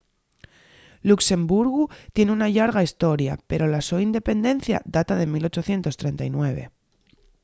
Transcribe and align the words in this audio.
luxemburgu 1.09 1.83
tien 2.15 2.31
una 2.35 2.47
llarga 2.55 2.83
hestoria 2.87 3.33
pero 3.49 3.65
la 3.73 3.81
so 3.89 3.97
independencia 4.07 4.77
data 4.97 5.13
de 5.19 5.25
1839 5.27 6.63